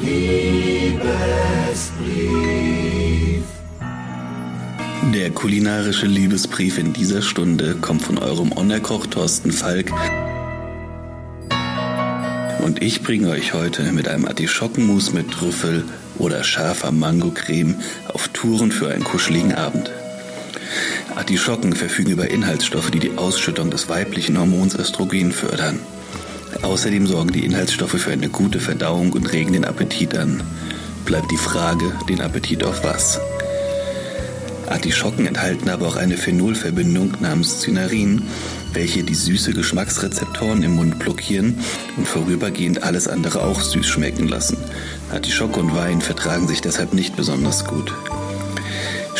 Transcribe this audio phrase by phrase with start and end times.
[0.00, 1.00] Liebesbrief.
[5.14, 9.92] Der kulinarische Liebesbrief in dieser Stunde kommt von eurem Onnerkoch Thorsten Falk.
[12.62, 15.84] Und ich bringe euch heute mit einem Artischockenmus mit Trüffel
[16.18, 17.76] oder scharfer Mangocreme
[18.12, 19.90] auf Touren für einen kuscheligen Abend.
[21.16, 25.80] Artischocken verfügen über Inhaltsstoffe, die die Ausschüttung des weiblichen Hormons Östrogen fördern.
[26.62, 30.42] Außerdem sorgen die Inhaltsstoffe für eine gute Verdauung und regen den Appetit an.
[31.04, 33.20] Bleibt die Frage, den Appetit auf was?
[34.68, 38.22] Artischocken enthalten aber auch eine Phenolverbindung namens Cynarin,
[38.72, 41.58] welche die süße Geschmacksrezeptoren im Mund blockieren
[41.96, 44.58] und vorübergehend alles andere auch süß schmecken lassen.
[45.12, 47.92] Artischocke und Wein vertragen sich deshalb nicht besonders gut.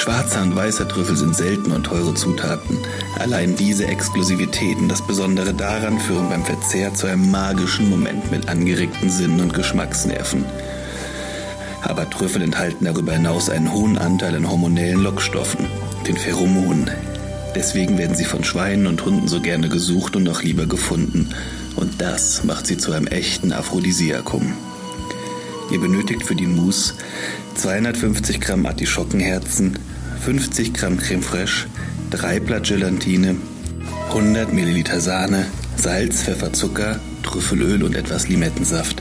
[0.01, 2.79] Schwarzer und weißer Trüffel sind seltene und teure Zutaten.
[3.19, 9.11] Allein diese Exklusivitäten, das Besondere daran, führen beim Verzehr zu einem magischen Moment mit angeregten
[9.11, 10.47] Sinnen und Geschmacksnerven.
[11.83, 15.67] Aber Trüffel enthalten darüber hinaus einen hohen Anteil an hormonellen Lockstoffen,
[16.07, 16.91] den Pheromonen.
[17.55, 21.29] Deswegen werden sie von Schweinen und Hunden so gerne gesucht und auch lieber gefunden.
[21.77, 24.55] Und das macht sie zu einem echten Aphrodisiakum.
[25.71, 26.95] Ihr benötigt für die Mousse
[27.55, 29.79] 250 Gramm Artischockenherzen,
[30.25, 31.67] 50 Gramm Creme fraiche,
[32.11, 33.37] 3 Blatt Gelatine,
[34.09, 39.01] 100 Milliliter Sahne, Salz, Pfeffer, Zucker, Trüffelöl und etwas Limettensaft.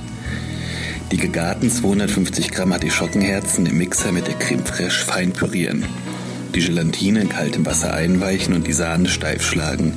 [1.12, 5.86] Die gegarten 250 Gramm Artischockenherzen im Mixer mit der Creme fraiche fein pürieren.
[6.54, 9.94] Die Gelatine in kaltem Wasser einweichen und die Sahne steif schlagen.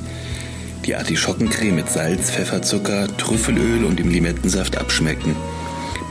[0.85, 5.35] Die Artischockencreme mit Salz, Pfefferzucker, Trüffelöl und dem Limettensaft abschmecken.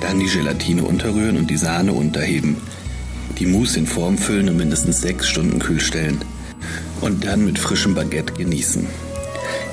[0.03, 2.57] Dann die Gelatine unterrühren und die Sahne unterheben.
[3.39, 6.19] Die Mousse in Form füllen und mindestens sechs Stunden kühl stellen.
[7.01, 8.87] Und dann mit frischem Baguette genießen.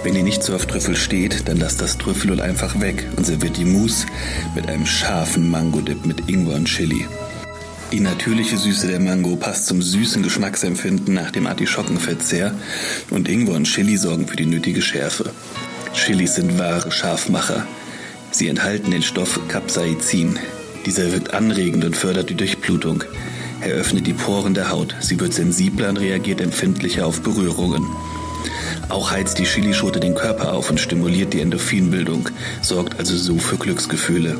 [0.03, 3.57] Wenn ihr nicht so auf Trüffel steht, dann lasst das Trüffelöl einfach weg und serviert
[3.57, 4.05] die Mousse
[4.55, 7.05] mit einem scharfen Mango-Dip mit Ingwer und Chili.
[7.91, 12.53] Die natürliche Süße der Mango passt zum süßen Geschmacksempfinden nach dem Artischockenverzehr
[13.09, 15.31] und Ingwer und Chili sorgen für die nötige Schärfe.
[15.93, 17.65] Chilis sind wahre Scharfmacher.
[18.39, 20.39] Sie enthalten den Stoff Capsaicin.
[20.85, 23.03] Dieser wirkt anregend und fördert die Durchblutung.
[23.59, 24.95] Er öffnet die Poren der Haut.
[25.01, 27.85] Sie wird sensibler und reagiert empfindlicher auf Berührungen.
[28.87, 32.29] Auch heizt die Chilischote den Körper auf und stimuliert die Endorphinbildung,
[32.61, 34.37] sorgt also so für Glücksgefühle.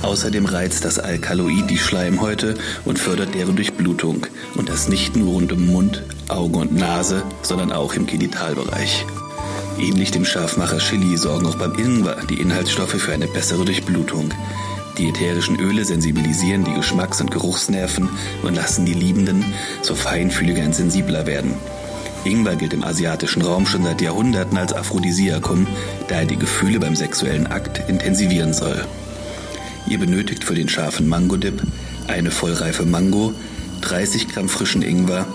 [0.00, 2.54] Außerdem reizt das Alkaloid die Schleimhäute
[2.86, 4.26] und fördert deren Durchblutung.
[4.54, 9.04] Und das nicht nur rund um Mund, Augen und Nase, sondern auch im Genitalbereich.
[9.82, 14.32] Ähnlich dem Scharfmacher Chili sorgen auch beim Ingwer die Inhaltsstoffe für eine bessere Durchblutung.
[14.96, 18.08] Die ätherischen Öle sensibilisieren die Geschmacks- und Geruchsnerven
[18.44, 19.44] und lassen die Liebenden
[19.82, 21.54] so feinfühliger und sensibler werden.
[22.24, 25.66] Ingwer gilt im asiatischen Raum schon seit Jahrhunderten als Aphrodisiakum,
[26.06, 28.84] da er die Gefühle beim sexuellen Akt intensivieren soll.
[29.88, 31.60] Ihr benötigt für den scharfen Mango-Dip
[32.06, 33.34] eine vollreife Mango,
[33.82, 35.26] 30 Gramm frischen Ingwer,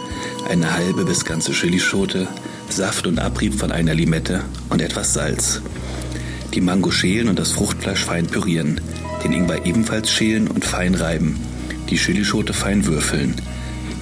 [0.50, 2.28] eine halbe bis ganze Chilischote,
[2.70, 5.62] Saft und Abrieb von einer Limette und etwas Salz.
[6.54, 8.82] Die Mango schälen und das Fruchtfleisch fein pürieren,
[9.24, 11.40] den Ingwer ebenfalls schälen und fein reiben,
[11.90, 13.36] die Chilischote fein würfeln,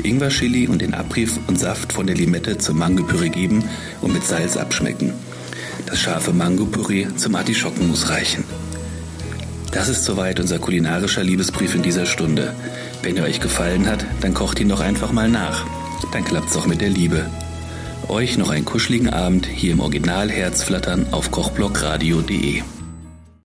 [0.04, 3.64] Ingwer-Chili und den Abrieb und Saft von der Limette zum Mangopüree geben
[4.02, 5.14] und mit Salz abschmecken.
[5.88, 8.44] Das scharfe Mangopüree zum Artischockenmus reichen.
[9.76, 12.56] Das ist soweit unser kulinarischer Liebesbrief in dieser Stunde.
[13.04, 15.66] Wenn er euch gefallen hat, dann kocht ihn doch einfach mal nach.
[16.14, 17.30] Dann klappt's auch mit der Liebe.
[18.08, 22.64] Euch noch einen kuscheligen Abend hier im Original Herzflattern auf kochblockradio.de.